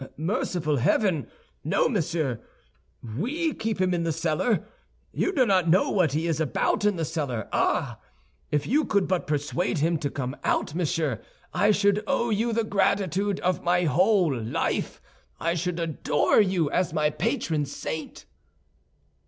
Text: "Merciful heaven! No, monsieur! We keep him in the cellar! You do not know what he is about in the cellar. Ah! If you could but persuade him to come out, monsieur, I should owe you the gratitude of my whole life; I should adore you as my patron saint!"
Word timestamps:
"Merciful 0.17 0.77
heaven! 0.77 1.27
No, 1.63 1.87
monsieur! 1.87 2.41
We 3.03 3.53
keep 3.53 3.79
him 3.79 3.93
in 3.93 4.01
the 4.01 4.11
cellar! 4.11 4.65
You 5.13 5.31
do 5.31 5.45
not 5.45 5.69
know 5.69 5.91
what 5.91 6.13
he 6.13 6.25
is 6.25 6.39
about 6.39 6.85
in 6.85 6.95
the 6.95 7.05
cellar. 7.05 7.47
Ah! 7.53 7.99
If 8.51 8.65
you 8.65 8.83
could 8.83 9.07
but 9.07 9.27
persuade 9.27 9.77
him 9.77 9.99
to 9.99 10.09
come 10.09 10.35
out, 10.43 10.73
monsieur, 10.73 11.21
I 11.53 11.69
should 11.69 12.03
owe 12.07 12.31
you 12.31 12.51
the 12.51 12.63
gratitude 12.63 13.39
of 13.41 13.61
my 13.61 13.83
whole 13.83 14.35
life; 14.35 14.99
I 15.39 15.53
should 15.53 15.79
adore 15.79 16.41
you 16.41 16.71
as 16.71 16.93
my 16.93 17.11
patron 17.11 17.65
saint!" 17.67 18.25